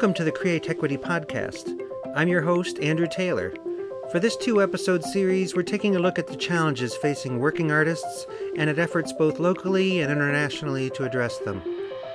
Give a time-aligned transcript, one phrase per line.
[0.00, 1.78] Welcome to the Create Equity Podcast.
[2.14, 3.52] I'm your host, Andrew Taylor.
[4.10, 8.26] For this two episode series, we're taking a look at the challenges facing working artists
[8.56, 11.60] and at efforts both locally and internationally to address them.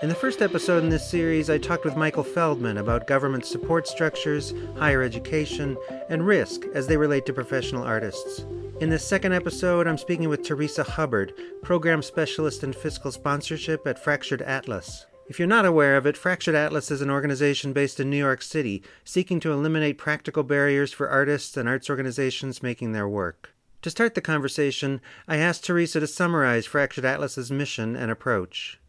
[0.02, 3.88] In the first episode in this series, I talked with Michael Feldman about government support
[3.88, 5.78] structures, higher education,
[6.10, 8.48] and risk as they relate to professional artists.
[8.80, 14.00] In this second episode, I'm speaking with Theresa Hubbard, Program Specialist in Fiscal Sponsorship at
[14.00, 15.06] Fractured Atlas.
[15.28, 18.44] If you're not aware of it, Fractured Atlas is an organization based in New York
[18.44, 23.56] City seeking to eliminate practical barriers for artists and arts organizations making their work.
[23.82, 28.80] To start the conversation, I asked Theresa to summarize Fractured Atlas's mission and approach.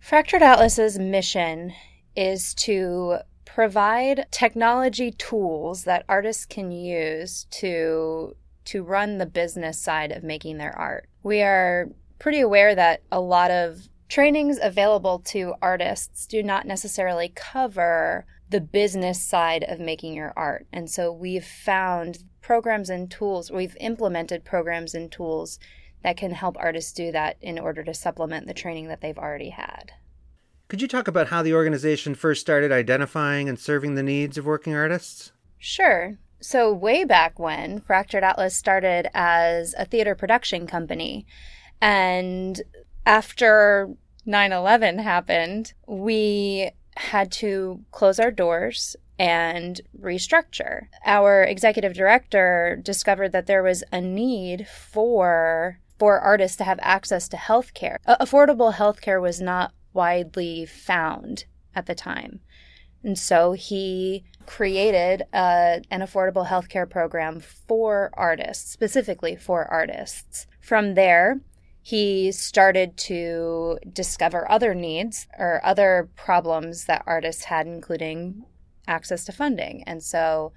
[0.00, 1.74] Fractured Atlas's mission
[2.16, 10.10] is to provide technology tools that artists can use to to run the business side
[10.10, 11.06] of making their art.
[11.22, 17.32] We are pretty aware that a lot of trainings available to artists do not necessarily
[17.34, 20.66] cover the business side of making your art.
[20.72, 25.58] And so we've found programs and tools, we've implemented programs and tools
[26.02, 29.50] that can help artists do that in order to supplement the training that they've already
[29.50, 29.92] had.
[30.68, 34.46] Could you talk about how the organization first started identifying and serving the needs of
[34.46, 35.32] working artists?
[35.58, 36.18] Sure.
[36.40, 41.26] So, way back when, Fractured Atlas started as a theater production company.
[41.80, 42.60] And
[43.06, 43.90] after
[44.26, 50.86] 9 11 happened, we had to close our doors and restructure.
[51.04, 57.28] Our executive director discovered that there was a need for for artists to have access
[57.28, 57.96] to health healthcare.
[58.08, 61.44] Affordable healthcare was not widely found
[61.74, 62.40] at the time.
[63.02, 70.46] And so he created a, an affordable healthcare program for artists, specifically for artists.
[70.60, 71.40] From there,
[71.86, 78.46] he started to discover other needs or other problems that artists had, including
[78.88, 79.84] access to funding.
[79.86, 80.54] And so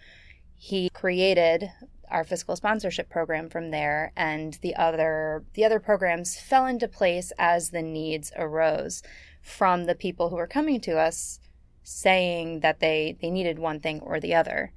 [0.56, 1.69] he created
[2.09, 7.34] our fiscal sponsorship program from there and the other the other programs fell into place
[7.38, 9.03] as the needs arose
[9.41, 11.41] from the people who were coming to us
[11.84, 14.72] saying that they, they needed one thing or the other.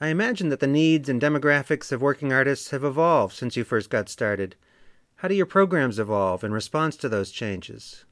[0.00, 3.90] I imagine that the needs and demographics of working artists have evolved since you first
[3.90, 4.56] got started.
[5.22, 8.04] How do your programs evolve in response to those changes?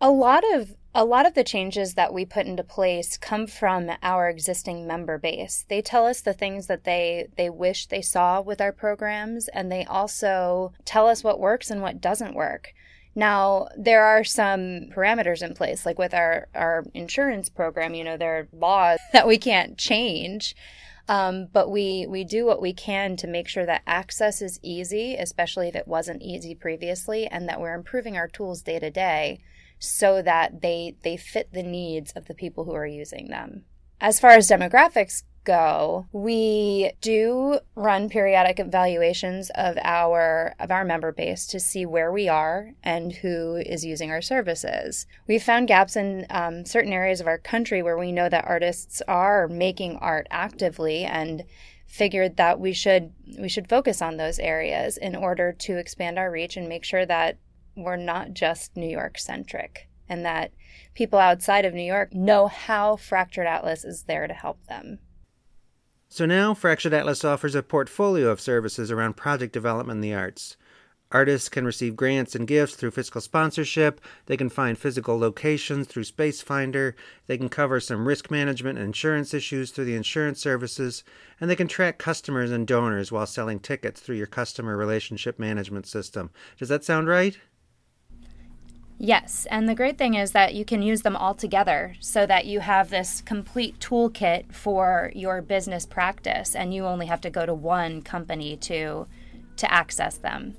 [0.00, 3.90] A lot of a lot of the changes that we put into place come from
[4.00, 5.64] our existing member base.
[5.68, 9.72] They tell us the things that they they wish they saw with our programs and
[9.72, 12.72] they also tell us what works and what doesn't work.
[13.16, 18.16] Now, there are some parameters in place like with our our insurance program, you know,
[18.16, 20.54] there are laws that we can't change.
[21.08, 25.16] Um, but we we do what we can to make sure that access is easy,
[25.16, 29.40] especially if it wasn't easy previously, and that we're improving our tools day to day
[29.78, 33.64] so that they they fit the needs of the people who are using them.
[34.00, 41.12] As far as demographics go, we do run periodic evaluations of our of our member
[41.12, 45.06] base to see where we are and who is using our services.
[45.26, 49.02] We've found gaps in um, certain areas of our country where we know that artists
[49.08, 51.44] are making art actively and
[51.86, 56.30] figured that we should we should focus on those areas in order to expand our
[56.30, 57.36] reach and make sure that
[57.76, 60.52] we're not just New York centric and that
[60.94, 64.98] people outside of New York know how Fractured Atlas is there to help them.
[66.12, 70.58] So now, Fractured Atlas offers a portfolio of services around project development in the arts.
[71.10, 73.98] Artists can receive grants and gifts through fiscal sponsorship.
[74.26, 76.92] They can find physical locations through SpaceFinder.
[77.28, 81.02] They can cover some risk management and insurance issues through the insurance services.
[81.40, 85.86] And they can track customers and donors while selling tickets through your customer relationship management
[85.86, 86.30] system.
[86.58, 87.38] Does that sound right?
[89.04, 92.46] Yes, and the great thing is that you can use them all together so that
[92.46, 97.44] you have this complete toolkit for your business practice and you only have to go
[97.44, 99.08] to one company to
[99.56, 100.56] to access them.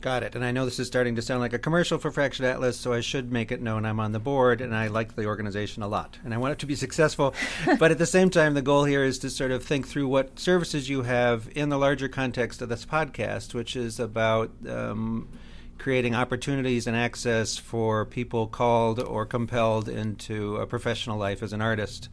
[0.00, 0.34] Got it.
[0.34, 2.94] And I know this is starting to sound like a commercial for Fractured Atlas, so
[2.94, 5.88] I should make it known I'm on the board and I like the organization a
[5.88, 6.16] lot.
[6.24, 7.34] And I want it to be successful.
[7.78, 10.38] but at the same time, the goal here is to sort of think through what
[10.38, 15.28] services you have in the larger context of this podcast, which is about um,
[15.78, 21.60] creating opportunities and access for people called or compelled into a professional life as an
[21.60, 22.08] artist.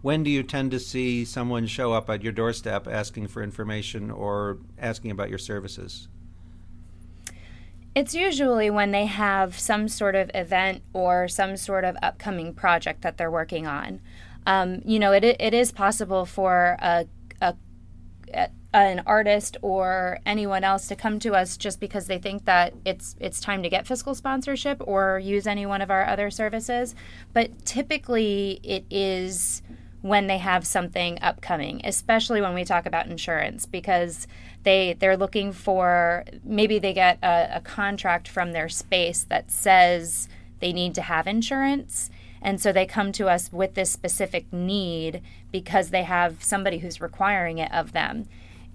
[0.00, 4.10] When do you tend to see someone show up at your doorstep asking for information
[4.10, 6.08] or asking about your services?
[7.94, 13.02] It's usually when they have some sort of event or some sort of upcoming project
[13.02, 14.00] that they're working on.
[14.46, 17.06] Um, you know, it, it is possible for a,
[17.42, 17.56] a
[18.74, 23.16] an artist or anyone else to come to us just because they think that it's
[23.18, 26.94] it's time to get fiscal sponsorship or use any one of our other services.
[27.32, 29.62] But typically it is
[30.02, 34.28] when they have something upcoming especially when we talk about insurance because
[34.62, 40.28] they they're looking for maybe they get a, a contract from their space that says
[40.60, 42.10] they need to have insurance.
[42.40, 47.00] And so they come to us with this specific need because they have somebody who's
[47.00, 48.28] requiring it of them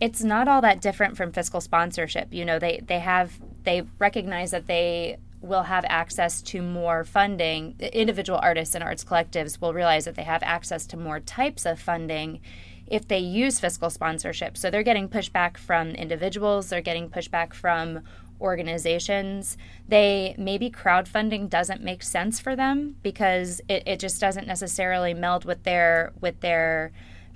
[0.04, 2.34] it's not all that different from fiscal sponsorship.
[2.34, 7.76] You know, they they have they recognize that they will have access to more funding.
[7.80, 11.80] Individual artists and arts collectives will realize that they have access to more types of
[11.80, 12.42] funding
[12.86, 14.58] if they use fiscal sponsorship.
[14.58, 18.02] So they're getting pushback from individuals, they're getting pushback from
[18.42, 19.58] organizations.
[19.88, 25.46] They maybe crowdfunding doesn't make sense for them because it, it just doesn't necessarily meld
[25.46, 26.92] with their with their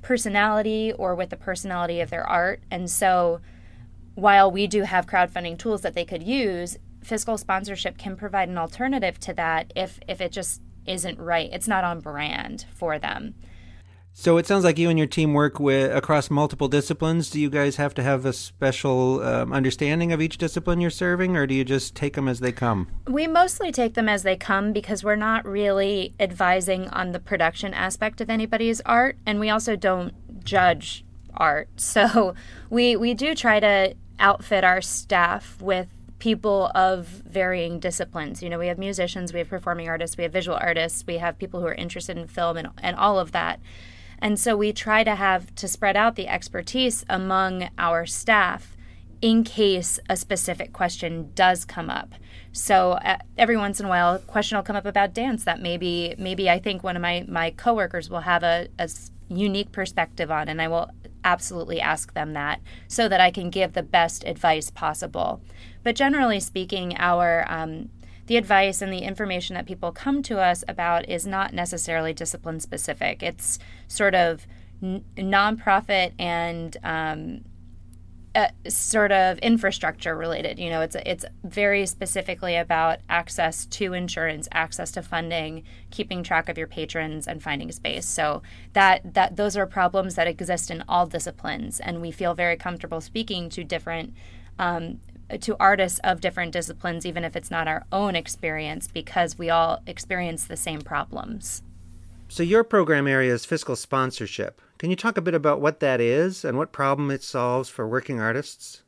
[0.07, 2.62] personality or with the personality of their art.
[2.71, 3.42] And so
[4.15, 8.57] while we do have crowdfunding tools that they could use, fiscal sponsorship can provide an
[8.57, 11.50] alternative to that if if it just isn't right.
[11.51, 13.36] It's not on brand for them.
[14.19, 17.30] So it sounds like you and your team work with across multiple disciplines.
[17.30, 21.38] Do you guys have to have a special um, understanding of each discipline you're serving,
[21.38, 22.88] or do you just take them as they come?
[23.06, 27.75] We mostly take them as they come because we're not really advising on the production
[27.75, 31.06] aspect of anybody's art, and we also don't judge
[31.36, 31.69] art.
[31.78, 32.34] So
[32.72, 38.42] we we do try to outfit our staff with people of varying disciplines.
[38.42, 41.38] You know, we have musicians, we have performing artists, we have visual artists, we have
[41.38, 43.60] people who are interested in film and, and all of that.
[44.19, 48.75] And so we try to have to spread out the expertise among our staff
[49.22, 52.14] in case a specific question does come up.
[52.52, 55.62] So uh, every once in a while, a question will come up about dance that
[55.62, 58.90] maybe maybe I think one of my my coworkers will have a, a
[59.28, 60.90] unique perspective on, and I will
[61.24, 65.42] absolutely ask them that so that I can give the best advice possible.
[65.84, 67.90] But generally speaking, our um,
[68.27, 72.59] the advice and the information that people come to us about is not necessarily discipline
[72.59, 73.24] specific.
[73.24, 73.57] It's
[73.88, 74.45] sort of
[74.83, 77.41] n- nonprofit and um,
[78.35, 80.59] uh, sort of infrastructure related.
[80.59, 86.47] You know, it's it's very specifically about access to insurance, access to funding, keeping track
[86.47, 88.06] of your patrons, and finding space.
[88.06, 92.57] So that that those are problems that exist in all disciplines, and we feel very
[92.57, 94.13] comfortable speaking to different
[94.59, 95.00] um,
[95.41, 99.81] to artists of different disciplines, even if it's not our own experience, because we all
[99.85, 101.63] experience the same problems.
[102.29, 104.62] So, your program area is fiscal sponsorship.
[104.77, 107.88] Can you talk a bit about what that is and what problem it solves for
[107.88, 108.83] working artists?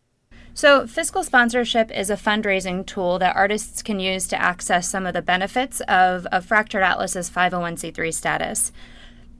[0.53, 5.13] So, fiscal sponsorship is a fundraising tool that artists can use to access some of
[5.13, 8.71] the benefits of, of Fractured Atlas's 501c3 status.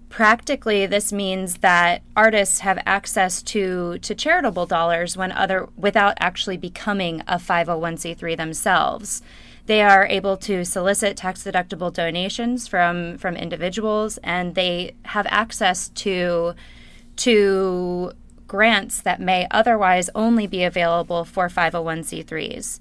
[0.10, 6.58] Practically, this means that artists have access to, to charitable dollars when other without actually
[6.58, 9.22] becoming a 501c3 themselves.
[9.68, 15.90] They are able to solicit tax deductible donations from, from individuals and they have access
[15.90, 16.56] to
[17.18, 18.14] to
[18.48, 22.80] grants that may otherwise only be available for 501c3s.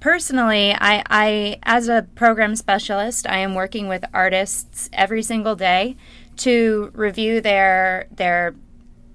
[0.00, 5.96] Personally, I, I, as a program specialist, I am working with artists every single day
[6.38, 8.54] to review their their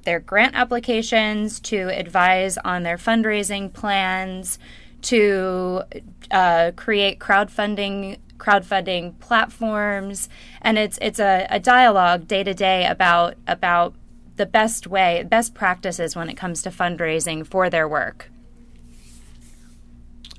[0.03, 4.59] their grant applications, to advise on their fundraising plans,
[5.01, 5.83] to
[6.31, 10.29] uh, create crowdfunding crowdfunding platforms,
[10.61, 13.95] and it's it's a, a dialogue day to day about about
[14.35, 18.29] the best way, best practices when it comes to fundraising for their work.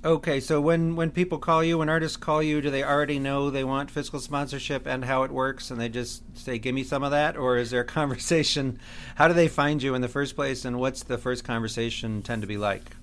[0.04, 3.48] Okay, so when when people call you, when artists call you, do they already know
[3.48, 7.02] they want fiscal sponsorship and how it works, and they just say, "Give me some
[7.02, 8.78] of that," or is there a conversation?
[9.14, 12.42] How do they find you in the first place, and what's the first conversation tend
[12.42, 12.96] to be like?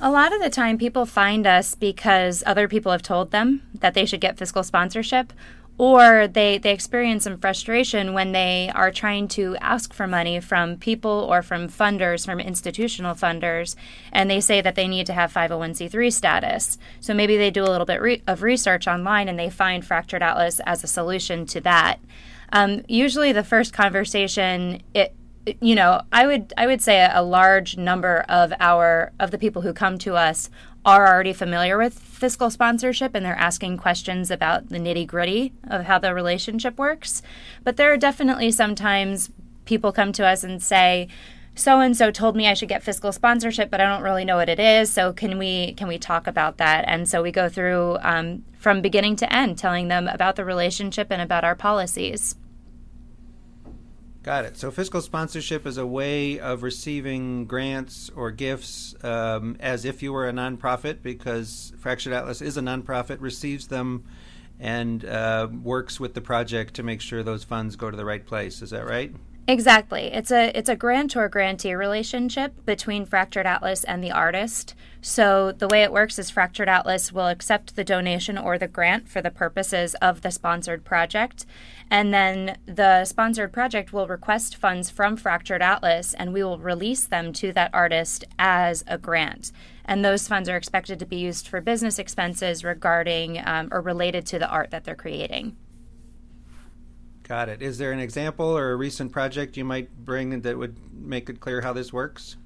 [0.00, 3.94] A lot of the time, people find us because other people have told them that
[3.94, 5.32] they should get fiscal sponsorship,
[5.80, 10.76] or they, they experience some frustration when they are trying to ask for money from
[10.76, 13.76] people or from funders, from institutional funders,
[14.12, 16.76] and they say that they need to have 501c3 status.
[17.00, 20.22] So maybe they do a little bit re- of research online and they find Fractured
[20.22, 21.98] Atlas as a solution to that.
[22.52, 25.14] Um, usually, the first conversation, it
[25.60, 29.62] you know, I would I would say a large number of our of the people
[29.62, 30.50] who come to us
[30.84, 35.84] are already familiar with fiscal sponsorship and they're asking questions about the nitty gritty of
[35.84, 37.22] how the relationship works.
[37.64, 39.30] But there are definitely sometimes
[39.66, 41.08] people come to us and say,
[41.54, 44.36] so and so told me I should get fiscal sponsorship, but I don't really know
[44.36, 44.90] what it is.
[44.90, 46.84] So can we can we talk about that?
[46.86, 51.08] And so we go through um, from beginning to end, telling them about the relationship
[51.10, 52.36] and about our policies.
[54.22, 54.56] Got it.
[54.58, 60.12] So fiscal sponsorship is a way of receiving grants or gifts um, as if you
[60.12, 64.04] were a nonprofit, because Fractured Atlas is a nonprofit, receives them
[64.58, 68.26] and uh, works with the project to make sure those funds go to the right
[68.26, 68.60] place.
[68.60, 69.14] Is that right?
[69.48, 70.02] Exactly.
[70.12, 74.74] It's a it's a grantor grantee relationship between Fractured Atlas and the artist.
[75.00, 79.08] So the way it works is Fractured Atlas will accept the donation or the grant
[79.08, 81.46] for the purposes of the sponsored project,
[81.90, 87.04] and then the sponsored project will request funds from Fractured Atlas and we will release
[87.04, 89.50] them to that artist as a grant.
[89.84, 94.24] And those funds are expected to be used for business expenses regarding um, or related
[94.26, 95.56] to the art that they're creating.
[97.24, 97.60] Got it.
[97.60, 101.40] Is there an example or a recent project you might bring that would make it
[101.40, 102.36] clear how this works?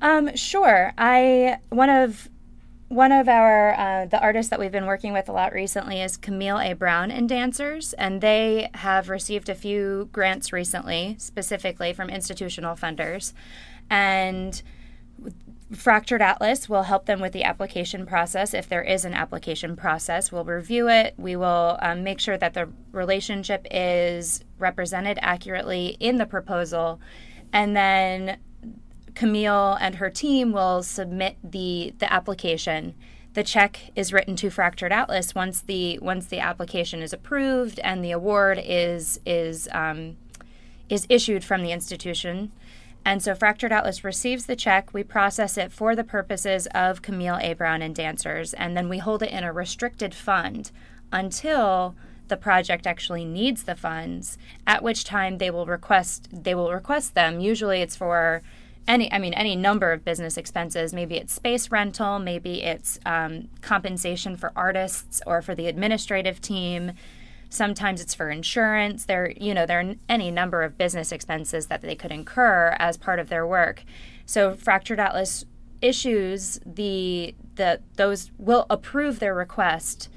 [0.00, 0.92] Um, sure.
[0.98, 2.28] I one of
[2.92, 6.18] one of our uh, the artists that we've been working with a lot recently is
[6.18, 6.74] Camille A.
[6.74, 13.32] Brown and Dancers, and they have received a few grants recently, specifically from institutional funders,
[13.88, 14.62] and
[15.72, 18.52] Fractured Atlas will help them with the application process.
[18.52, 21.14] If there is an application process, we'll review it.
[21.16, 27.00] We will um, make sure that the relationship is represented accurately in the proposal.
[27.54, 28.38] And then
[29.14, 32.94] Camille and her team will submit the, the application.
[33.34, 38.04] The check is written to Fractured Atlas once the once the application is approved and
[38.04, 40.18] the award is is um,
[40.90, 42.52] is issued from the institution.
[43.04, 47.38] And so Fractured Atlas receives the check, we process it for the purposes of Camille
[47.40, 47.54] A.
[47.54, 50.70] Brown and Dancers, and then we hold it in a restricted fund
[51.10, 51.96] until
[52.28, 57.14] the project actually needs the funds, at which time they will request they will request
[57.14, 57.40] them.
[57.40, 58.42] Usually it's for
[58.88, 60.92] any I mean any number of business expenses.
[60.92, 66.92] Maybe it's space rental, maybe it's um, compensation for artists or for the administrative team
[67.52, 69.04] Sometimes it's for insurance.
[69.04, 72.96] There, you know, there are any number of business expenses that they could incur as
[72.96, 73.84] part of their work.
[74.24, 75.44] So Fractured Atlas
[75.82, 80.08] issues the the those will approve their request,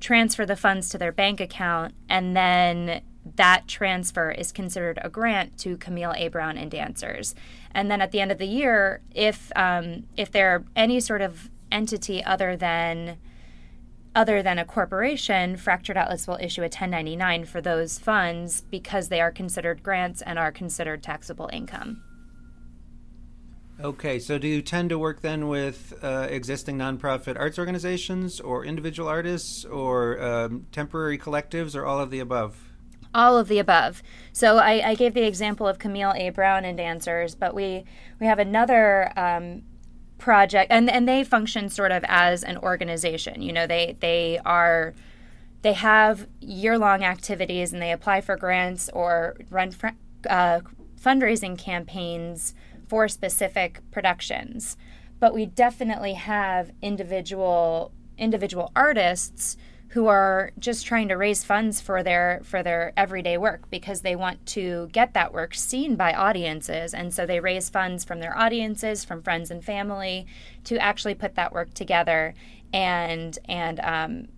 [0.00, 3.02] transfer the funds to their bank account, and then
[3.36, 6.28] that transfer is considered a grant to Camille A.
[6.28, 7.34] Brown and dancers.
[7.72, 11.50] And then at the end of the year, if um, if they're any sort of
[11.70, 13.18] entity other than
[14.14, 19.20] other than a corporation, Fractured Atlas will issue a 1099 for those funds because they
[19.20, 22.02] are considered grants and are considered taxable income.
[23.80, 28.64] Okay, so do you tend to work then with uh, existing nonprofit arts organizations or
[28.64, 32.71] individual artists or um, temporary collectives or all of the above?
[33.14, 34.02] All of the above.
[34.32, 36.30] So I, I, gave the example of Camille A.
[36.30, 37.84] Brown and dancers, but we
[38.18, 39.64] we have another um,
[40.22, 44.94] project and and they function sort of as an organization you know they they are
[45.62, 49.88] they have year-long activities and they apply for grants or run fr-
[50.30, 50.60] uh,
[51.00, 52.54] fundraising campaigns
[52.86, 54.76] for specific productions
[55.18, 59.56] but we definitely have individual individual artists
[59.92, 64.16] who are just trying to raise funds for their for their everyday work because they
[64.16, 68.36] want to get that work seen by audiences and so they raise funds from their
[68.36, 70.26] audiences from friends and family
[70.64, 72.34] to actually put that work together
[72.72, 74.28] and and um,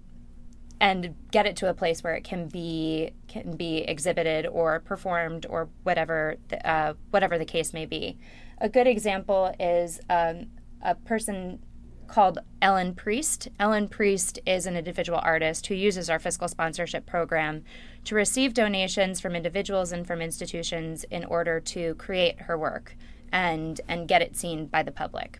[0.81, 5.47] and get it to a place where it can be can be exhibited or performed
[5.49, 8.19] or whatever the, uh, whatever the case may be.
[8.59, 10.49] A good example is um,
[10.83, 11.61] a person
[12.07, 13.49] called Ellen Priest.
[13.59, 17.65] Ellen Priest is an individual artist who uses our fiscal sponsorship program
[18.05, 22.97] to receive donations from individuals and from institutions in order to create her work
[23.33, 25.39] and and get it seen by the public.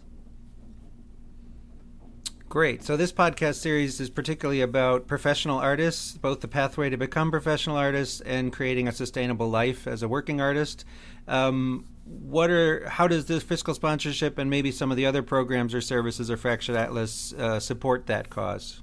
[2.49, 2.85] Great.
[2.85, 7.77] So this podcast series is particularly about professional artists, both the pathway to become professional
[7.77, 10.85] artists and creating a sustainable life as a working artist.
[11.27, 15.75] Um, what are how does this fiscal sponsorship and maybe some of the other programs
[15.75, 18.83] or services or Fractured Atlas uh, support that cause?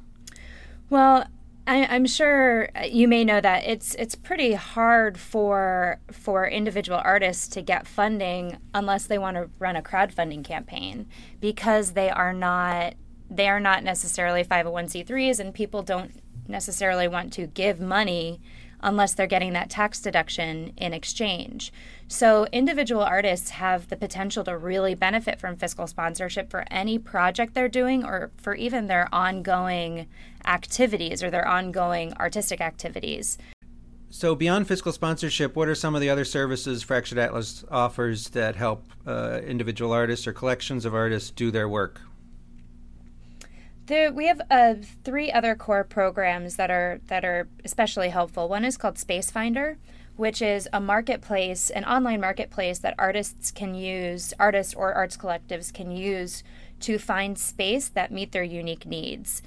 [0.89, 1.25] Well,
[1.67, 7.47] I, am sure you may know that it's it's pretty hard for for individual artists
[7.49, 11.07] to get funding unless they want to run a crowdfunding campaign
[11.39, 12.95] because they are not
[13.29, 16.11] they are not necessarily 501c3s and people don't
[16.47, 18.41] necessarily want to give money
[18.81, 21.71] unless they're getting that tax deduction in exchange.
[22.07, 27.53] So, individual artists have the potential to really benefit from fiscal sponsorship for any project
[27.53, 30.07] they're doing or for even their ongoing
[30.45, 33.37] activities or their ongoing artistic activities.
[34.09, 38.57] So, beyond fiscal sponsorship, what are some of the other services Fractured Atlas offers that
[38.57, 42.01] help uh, individual artists or collections of artists do their work?
[43.87, 48.47] There, we have uh, three other core programs that are that are especially helpful.
[48.47, 49.77] One is called Space Finder,
[50.15, 55.73] which is a marketplace, an online marketplace that artists can use, artists or arts collectives
[55.73, 56.43] can use
[56.81, 59.41] to find space that meet their unique needs.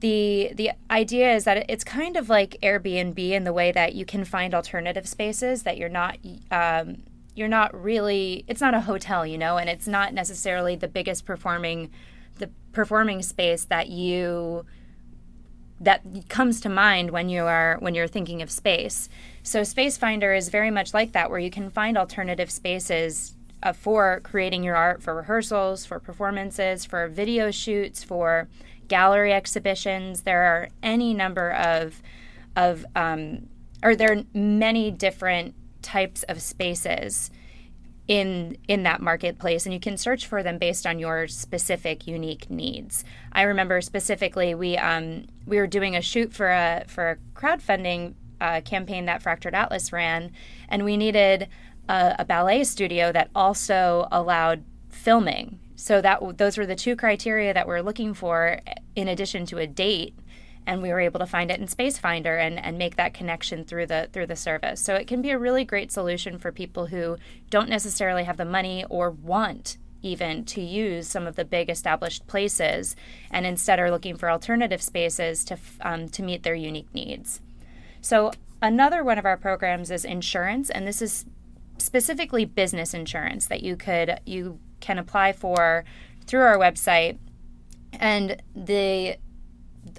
[0.00, 4.04] The the idea is that it's kind of like Airbnb in the way that you
[4.04, 6.18] can find alternative spaces that you're not
[6.50, 7.02] um,
[7.34, 11.24] you're not really it's not a hotel, you know, and it's not necessarily the biggest
[11.24, 11.90] performing
[12.38, 14.64] the performing space that you
[15.80, 19.08] that comes to mind when you are when you're thinking of space.
[19.42, 23.72] So Space Finder is very much like that, where you can find alternative spaces uh,
[23.72, 28.48] for creating your art, for rehearsals, for performances, for video shoots, for
[28.88, 30.22] gallery exhibitions.
[30.22, 32.02] There are any number of
[32.56, 33.48] of um,
[33.82, 37.30] or there are many different types of spaces
[38.08, 42.50] in in that marketplace and you can search for them based on your specific unique
[42.50, 43.04] needs.
[43.32, 48.14] I remember specifically we um, we were doing a shoot for a for a crowdfunding
[48.40, 50.32] uh, campaign that fractured atlas ran
[50.68, 51.48] and we needed
[51.88, 55.60] a, a ballet studio that also allowed filming.
[55.76, 58.60] So that those were the two criteria that we're looking for
[58.96, 60.18] in addition to a date
[60.68, 63.86] and we were able to find it in Spacefinder and, and make that connection through
[63.86, 64.80] the through the service.
[64.80, 67.16] So it can be a really great solution for people who
[67.48, 72.26] don't necessarily have the money or want even to use some of the big established
[72.26, 72.94] places
[73.30, 77.40] and instead are looking for alternative spaces to um, to meet their unique needs.
[78.02, 81.24] So another one of our programs is insurance, and this is
[81.78, 85.86] specifically business insurance that you could you can apply for
[86.26, 87.16] through our website.
[87.98, 89.16] And the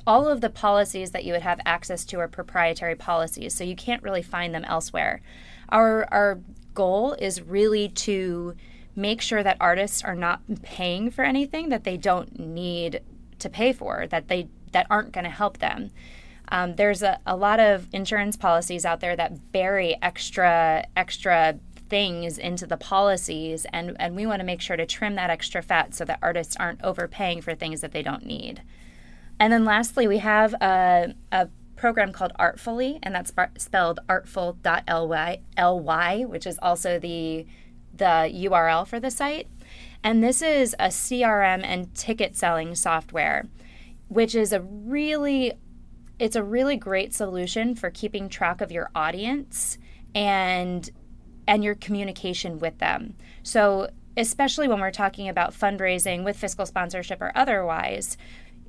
[0.10, 3.76] all of the policies that you would have access to are proprietary policies, so you
[3.76, 5.22] can't really find them elsewhere.
[5.70, 6.40] Our our
[6.74, 8.56] goal is really to
[8.96, 13.02] make sure that artists are not paying for anything that they don't need
[13.38, 15.92] to pay for, that they that aren't going to help them.
[16.52, 22.40] Um, there's a, a lot of insurance policies out there that bury extra extra things
[22.40, 25.94] into the policies and, and we want to make sure to trim that extra fat
[25.94, 28.64] so that artists aren't overpaying for things that they don't need.
[29.40, 35.40] And then lastly, we have a, a program called Artfully, and that's spelled artful.ly,
[36.26, 37.46] which is also the
[37.96, 39.48] the URL for the site.
[40.04, 43.48] And this is a CRM and ticket selling software,
[44.08, 45.54] which is a really
[46.20, 49.78] it's a really great solution for keeping track of your audience
[50.14, 50.90] and
[51.48, 53.16] and your communication with them.
[53.42, 58.18] So, especially when we're talking about fundraising with fiscal sponsorship or otherwise,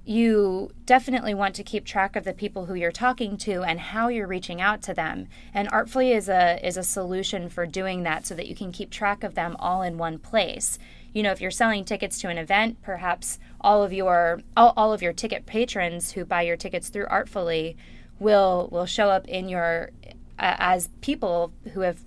[0.04, 4.08] you definitely want to keep track of the people who you're talking to and how
[4.08, 5.28] you're reaching out to them.
[5.52, 8.90] And Artfully is a is a solution for doing that so that you can keep
[8.90, 10.78] track of them all in one place.
[11.12, 14.92] You know, if you're selling tickets to an event, perhaps all of your all, all
[14.92, 17.76] of your ticket patrons who buy your tickets through Artfully
[18.18, 19.90] will will show up in your
[20.38, 22.00] uh, as people who have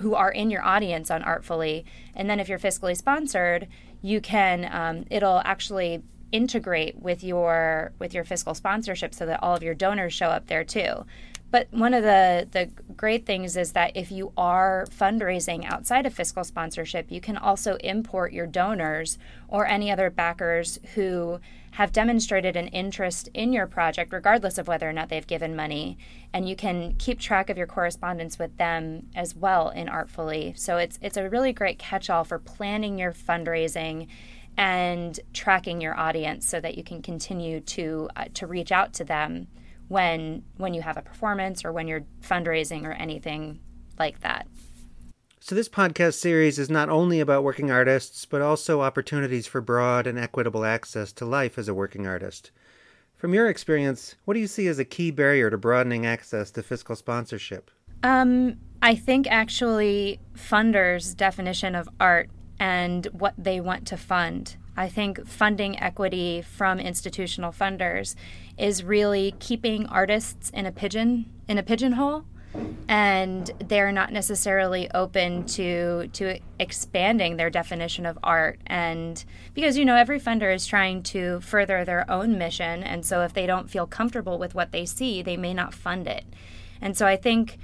[0.00, 1.84] who are in your audience on Artfully.
[2.14, 3.68] And then if you're fiscally sponsored,
[4.00, 9.54] you can um, it'll actually integrate with your with your fiscal sponsorship so that all
[9.54, 11.04] of your donors show up there too.
[11.50, 16.14] But one of the the great things is that if you are fundraising outside of
[16.14, 19.18] fiscal sponsorship, you can also import your donors
[19.48, 21.40] or any other backers who
[21.72, 25.96] have demonstrated an interest in your project regardless of whether or not they've given money
[26.32, 30.76] and you can keep track of your correspondence with them as well in artfully so
[30.76, 34.06] it's it's a really great catch-all for planning your fundraising
[34.56, 39.04] and tracking your audience so that you can continue to uh, to reach out to
[39.04, 39.46] them
[39.88, 43.60] when when you have a performance or when you're fundraising or anything
[43.98, 44.46] like that.
[45.40, 50.06] So this podcast series is not only about working artists but also opportunities for broad
[50.06, 52.50] and equitable access to life as a working artist.
[53.16, 56.62] From your experience, what do you see as a key barrier to broadening access to
[56.62, 57.70] fiscal sponsorship?
[58.02, 62.30] Um, I think actually funders' definition of art
[62.62, 64.54] and what they want to fund.
[64.76, 68.14] I think funding equity from institutional funders
[68.56, 72.24] is really keeping artists in a pigeon in a pigeonhole
[72.86, 79.84] and they're not necessarily open to to expanding their definition of art and because you
[79.84, 83.70] know every funder is trying to further their own mission and so if they don't
[83.70, 86.24] feel comfortable with what they see they may not fund it
[86.80, 87.58] and so i think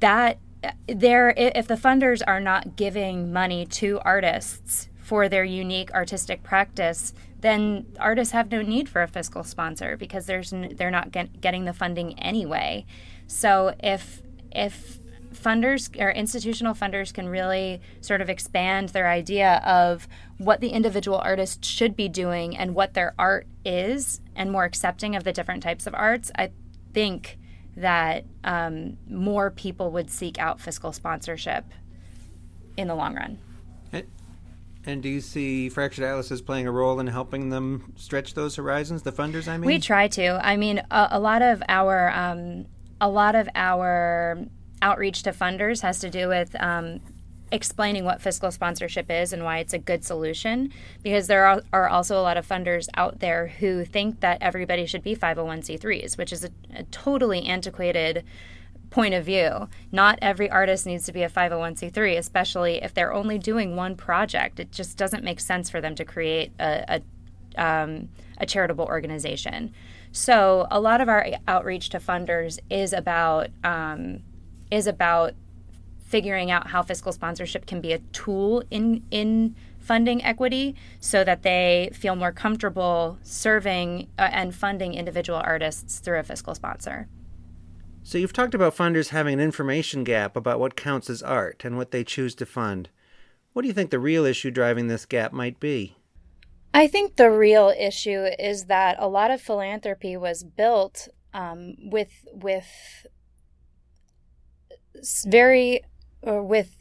[0.00, 0.38] that
[0.86, 7.14] there if the funders are not giving money to artists for their unique artistic practice
[7.40, 11.64] then artists have no need for a fiscal sponsor because there's they're not get, getting
[11.64, 12.84] the funding anyway.
[13.26, 14.98] So if if
[15.32, 21.18] funders or institutional funders can really sort of expand their idea of what the individual
[21.18, 25.62] artist should be doing and what their art is and more accepting of the different
[25.62, 26.50] types of arts i
[26.92, 27.38] think
[27.80, 31.64] that um, more people would seek out fiscal sponsorship
[32.76, 33.38] in the long run.
[34.86, 39.02] And do you see Fractured Atlas playing a role in helping them stretch those horizons?
[39.02, 39.66] The funders, I mean.
[39.66, 40.40] We try to.
[40.42, 42.66] I mean, a, a lot of our um,
[43.00, 44.38] a lot of our
[44.80, 47.00] outreach to funders has to do with um,
[47.52, 50.72] explaining what fiscal sponsorship is and why it's a good solution.
[51.02, 54.86] Because there are, are, also a lot of funders out there who think that everybody
[54.86, 58.24] should be 501c3s, which is a, a totally antiquated
[58.90, 59.68] point of view.
[59.92, 64.60] Not every artist needs to be a 501c3, especially if they're only doing one project.
[64.60, 67.00] It just doesn't make sense for them to create a,
[67.56, 68.08] a, um,
[68.38, 69.72] a charitable organization.
[70.12, 74.22] So a lot of our outreach to funders is about um,
[74.70, 75.34] is about
[76.10, 81.42] figuring out how fiscal sponsorship can be a tool in in funding equity so that
[81.42, 87.08] they feel more comfortable serving uh, and funding individual artists through a fiscal sponsor.
[88.02, 91.76] So you've talked about funders having an information gap about what counts as art and
[91.76, 92.88] what they choose to fund.
[93.52, 95.96] What do you think the real issue driving this gap might be?
[96.74, 102.26] I think the real issue is that a lot of philanthropy was built um, with
[102.32, 103.06] with
[105.26, 105.82] very
[106.22, 106.76] or with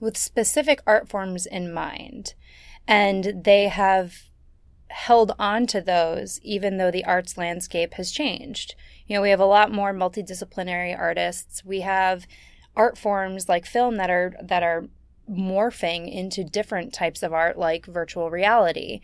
[0.00, 2.34] with specific art forms in mind,
[2.86, 4.30] and they have
[4.88, 8.74] held on to those even though the arts landscape has changed.
[9.06, 11.64] You know, we have a lot more multidisciplinary artists.
[11.64, 12.26] We have
[12.76, 14.86] art forms like film that are that are
[15.30, 19.00] morphing into different types of art like virtual reality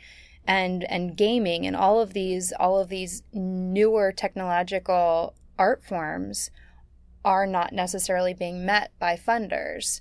[0.46, 6.50] and and gaming and all of these all of these newer technological art forms
[7.24, 10.00] are not necessarily being met by funders.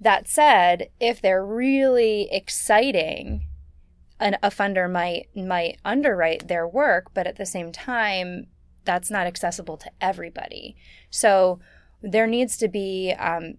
[0.00, 3.46] That said, if they're really exciting,
[4.18, 8.48] an, a funder might might underwrite their work, but at the same time,
[8.84, 10.76] that's not accessible to everybody.
[11.10, 11.60] So
[12.02, 13.12] there needs to be.
[13.18, 13.54] Um,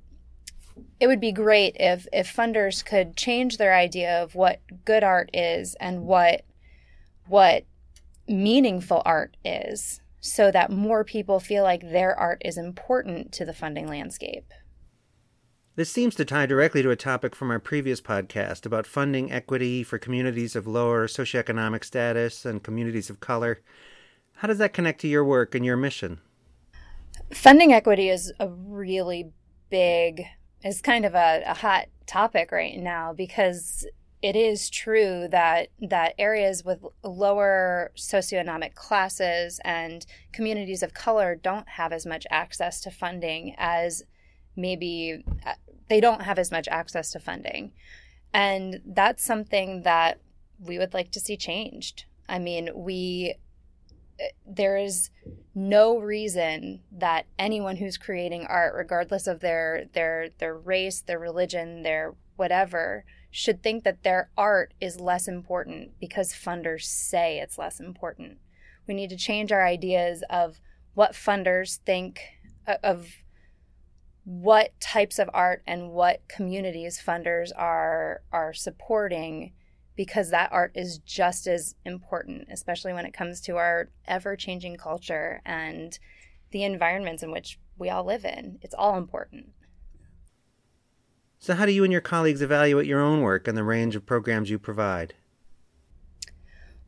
[1.00, 5.30] it would be great if if funders could change their idea of what good art
[5.34, 6.44] is and what
[7.28, 7.66] what
[8.28, 13.54] meaningful art is so that more people feel like their art is important to the
[13.54, 14.52] funding landscape.
[15.76, 19.84] This seems to tie directly to a topic from our previous podcast about funding equity
[19.84, 23.62] for communities of lower socioeconomic status and communities of color.
[24.34, 26.20] How does that connect to your work and your mission?
[27.32, 29.32] Funding equity is a really
[29.70, 30.24] big,
[30.64, 33.86] is kind of a, a hot topic right now because
[34.22, 41.70] it is true that that areas with lower socioeconomic classes and communities of color don't
[41.70, 44.04] have as much access to funding as
[44.56, 45.54] maybe uh,
[45.88, 47.72] they don't have as much access to funding.
[48.34, 50.20] And that's something that
[50.60, 52.06] we would like to see changed.
[52.28, 53.36] I mean we
[54.20, 55.12] uh, there is
[55.54, 61.84] no reason that anyone who's creating art regardless of their their their race their religion
[61.84, 63.06] their whatever
[63.38, 68.40] should think that their art is less important because funders say it's less important.
[68.88, 70.60] We need to change our ideas of
[70.96, 72.20] what funders think
[72.66, 73.10] uh, of
[74.24, 79.54] what types of art and what communities funders are are supporting
[79.96, 85.42] because that art is just as important especially when it comes to our ever-changing culture
[85.46, 86.00] and
[86.50, 89.52] the environments in which we all live in it's all important
[91.40, 94.06] so, how do you and your colleagues evaluate your own work and the range of
[94.06, 95.14] programs you provide?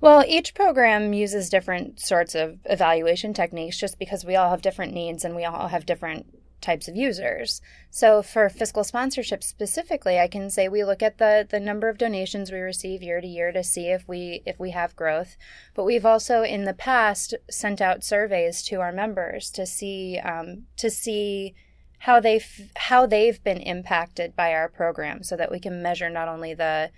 [0.01, 4.93] Well, each program uses different sorts of evaluation techniques just because we all have different
[4.93, 7.61] needs and we all have different types of users.
[7.89, 11.97] So for fiscal sponsorship specifically, I can say we look at the the number of
[11.97, 15.37] donations we receive year to year to see if we if we have growth.
[15.73, 20.63] But we've also in the past sent out surveys to our members to see um,
[20.77, 21.55] to see
[21.99, 26.27] how they've how they've been impacted by our program so that we can measure not
[26.27, 26.91] only the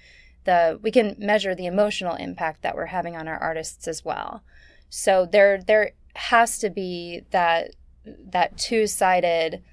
[0.45, 4.43] the we can measure the emotional impact that we're having on our artists as well.
[4.89, 7.71] So there there has to be that
[8.05, 9.63] that two-sided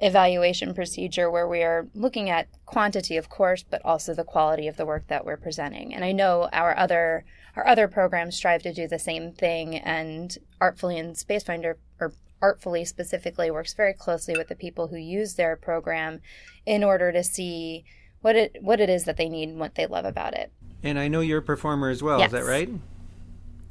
[0.00, 4.76] evaluation procedure where we are looking at quantity of course but also the quality of
[4.76, 5.94] the work that we're presenting.
[5.94, 7.24] And i know our other
[7.56, 12.84] our other programs strive to do the same thing and artfully and spacefinder or artfully
[12.84, 16.20] specifically works very closely with the people who use their program
[16.66, 17.84] in order to see
[18.20, 20.52] what it what it is that they need and what they love about it.
[20.82, 22.18] And I know you're a performer as well.
[22.18, 22.28] Yes.
[22.28, 22.70] Is that right?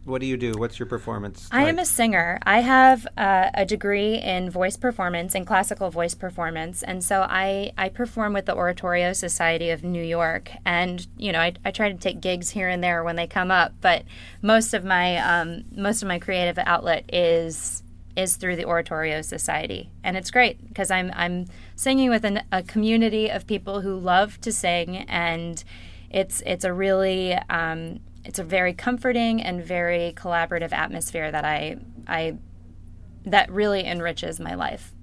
[0.08, 0.54] What do you do?
[0.54, 1.50] What's your performance?
[1.52, 2.40] I am a singer.
[2.44, 7.74] I have uh, a degree in voice performance and classical voice performance, and so I
[7.78, 11.92] I perform with the Oratorio Society of New York, and you know I, I try
[11.92, 14.04] to take gigs here and there when they come up, but
[14.42, 17.84] most of my um, most of my creative outlet is
[18.18, 22.64] is through the Oratorio Society, and it's great because I'm I'm singing with an, a
[22.64, 25.64] community of people who love to sing, and
[26.10, 31.78] it's it's a really um, it's a very comforting and very collaborative atmosphere that I
[32.08, 32.38] I
[33.26, 34.94] that really enriches my life.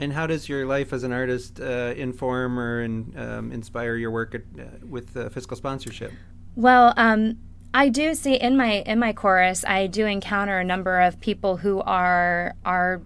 [0.00, 4.12] And how does your life as an artist uh, inform or in, um, inspire your
[4.12, 6.12] work at, uh, with uh, fiscal sponsorship?
[6.54, 7.38] Well, um,
[7.74, 11.58] I do see in my in my chorus, I do encounter a number of people
[11.58, 13.02] who are are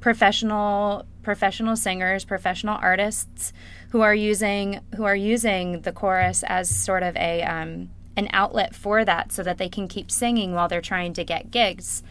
[0.00, 3.52] professional professional singers, professional artists
[3.90, 8.74] who are using who are using the chorus as sort of a um, an outlet
[8.74, 12.02] for that, so that they can keep singing while they're trying to get gigs.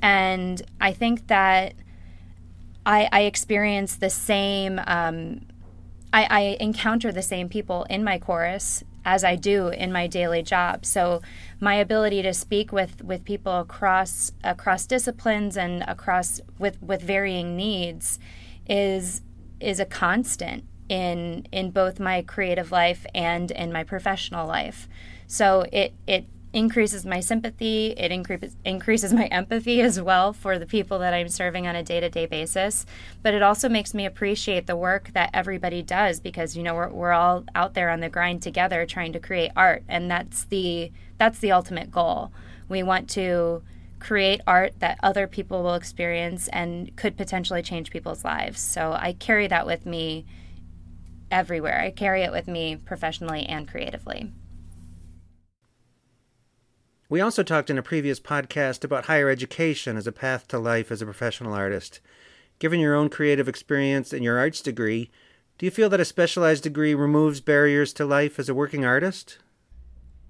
[0.00, 1.74] And I think that
[2.84, 4.80] I, I experience the same.
[4.86, 5.46] Um,
[6.12, 10.42] I, I encounter the same people in my chorus as I do in my daily
[10.42, 10.84] job.
[10.84, 11.22] So
[11.60, 17.56] my ability to speak with, with people across across disciplines and across with, with varying
[17.56, 18.18] needs
[18.68, 19.22] is
[19.60, 24.88] is a constant in in both my creative life and in my professional life.
[25.26, 30.66] So it it increases my sympathy, it increases increases my empathy as well for the
[30.66, 32.84] people that I'm serving on a day-to-day basis,
[33.22, 36.90] but it also makes me appreciate the work that everybody does because you know we're
[36.90, 40.92] we're all out there on the grind together trying to create art and that's the
[41.18, 42.32] that's the ultimate goal.
[42.68, 43.62] We want to
[43.98, 48.60] create art that other people will experience and could potentially change people's lives.
[48.60, 50.26] So I carry that with me
[51.30, 51.80] everywhere.
[51.80, 54.32] I carry it with me professionally and creatively.
[57.12, 60.90] We also talked in a previous podcast about higher education as a path to life
[60.90, 62.00] as a professional artist.
[62.58, 65.10] Given your own creative experience and your arts degree,
[65.58, 69.36] do you feel that a specialized degree removes barriers to life as a working artist?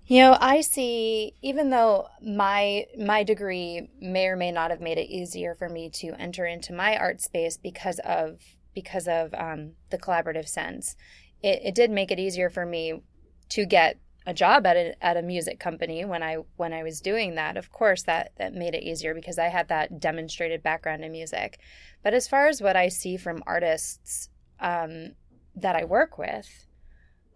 [0.08, 4.98] You know, I see even though my my degree may or may not have made
[4.98, 8.40] it easier for me to enter into my art space because of
[8.74, 10.96] because of um, the collaborative sense,
[11.44, 13.04] it, it did make it easier for me
[13.50, 17.00] to get a job at a, at a music company when I when I was
[17.00, 17.56] doing that.
[17.56, 21.58] Of course, that that made it easier because I had that demonstrated background in music.
[22.02, 24.28] But as far as what I see from artists
[24.60, 25.12] um,
[25.56, 26.66] that I work with,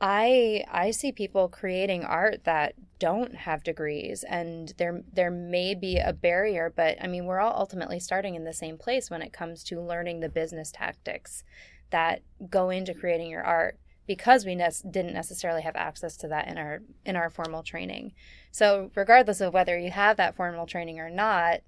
[0.01, 5.99] I I see people creating art that don't have degrees, and there there may be
[5.99, 6.72] a barrier.
[6.75, 9.81] But I mean, we're all ultimately starting in the same place when it comes to
[9.81, 11.44] learning the business tactics
[11.90, 16.48] that go into creating your art because we ne- didn't necessarily have access to that
[16.48, 18.12] in our in our formal training.
[18.50, 21.60] So regardless of whether you have that formal training or not,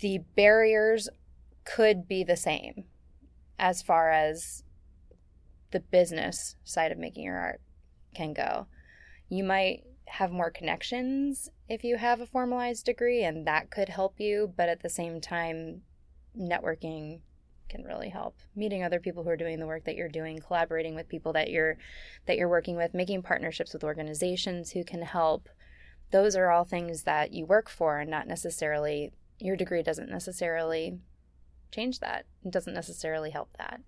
[0.00, 1.08] the barriers
[1.64, 2.84] could be the same
[3.58, 4.62] as far as
[5.70, 7.60] the business side of making your art
[8.14, 8.66] can go.
[9.28, 14.20] You might have more connections if you have a formalized degree and that could help
[14.20, 15.82] you, but at the same time
[16.38, 17.20] networking
[17.68, 18.36] can really help.
[18.54, 21.50] Meeting other people who are doing the work that you're doing collaborating with people that
[21.50, 21.76] you're
[22.26, 25.48] that you're working with making partnerships with organizations who can help.
[26.12, 30.98] Those are all things that you work for and not necessarily your degree doesn't necessarily
[31.72, 32.26] change that.
[32.44, 33.80] It doesn't necessarily help that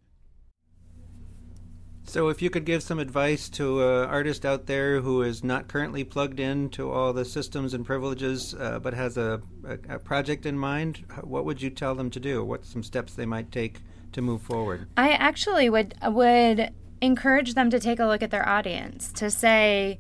[2.09, 5.69] so, if you could give some advice to an artist out there who is not
[5.69, 9.99] currently plugged in to all the systems and privileges, uh, but has a, a, a,
[9.99, 12.45] project in mind, what would you tell them to do?
[12.45, 13.81] What some steps they might take
[14.13, 14.89] to move forward?
[14.97, 19.99] I actually would would encourage them to take a look at their audience, to say,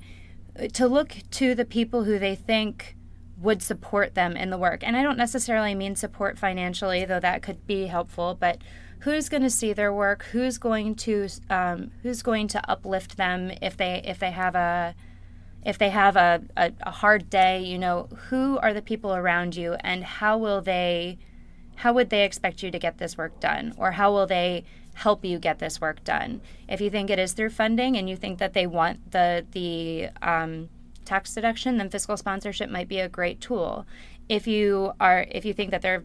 [0.72, 2.96] to look to the people who they think
[3.40, 4.82] would support them in the work.
[4.82, 8.58] And I don't necessarily mean support financially, though that could be helpful, but
[9.00, 13.50] who's going to see their work who's going to um, who's going to uplift them
[13.62, 14.94] if they if they have a
[15.64, 19.56] if they have a, a, a, hard day you know who are the people around
[19.56, 21.18] you and how will they
[21.78, 23.72] how would they expect you to get this work done?
[23.78, 26.40] Or how will they help you get this work done?
[26.68, 30.08] If you think it is through funding and you think that they want the the
[30.20, 30.68] um,
[31.04, 33.86] tax deduction then fiscal sponsorship might be a great tool.
[34.28, 36.04] If you are if you think that they're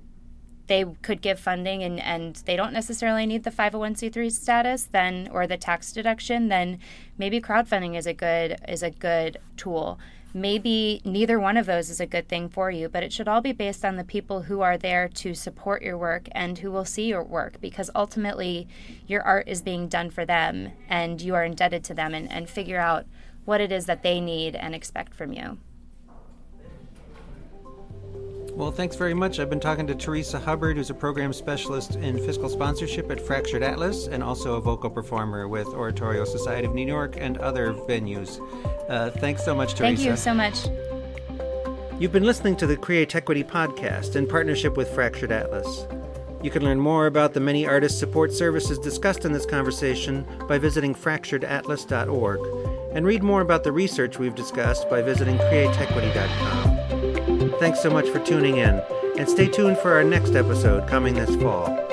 [0.67, 5.45] they could give funding and, and they don't necessarily need the 501c3 status then or
[5.45, 6.79] the tax deduction then
[7.17, 9.99] maybe crowdfunding is a good is a good tool.
[10.35, 13.41] Maybe neither one of those is a good thing for you but it should all
[13.41, 16.85] be based on the people who are there to support your work and who will
[16.85, 18.67] see your work because ultimately
[19.05, 22.49] your art is being done for them and you are indebted to them and, and
[22.49, 23.05] figure out
[23.45, 25.59] what it is that they need and expect from you
[28.55, 29.39] well, thanks very much.
[29.39, 33.63] I've been talking to Theresa Hubbard, who's a program specialist in fiscal sponsorship at Fractured
[33.63, 38.39] Atlas and also a vocal performer with Oratorio Society of New York and other venues.
[38.89, 39.95] Uh, thanks so much, Theresa.
[39.95, 40.67] Thank you so much.
[41.99, 45.87] You've been listening to the Create Equity podcast in partnership with Fractured Atlas.
[46.43, 50.57] You can learn more about the many artist support services discussed in this conversation by
[50.57, 52.39] visiting fracturedatlas.org
[52.93, 56.82] and read more about the research we've discussed by visiting createequity.com.
[57.63, 58.81] Thanks so much for tuning in,
[59.17, 61.92] and stay tuned for our next episode coming this fall.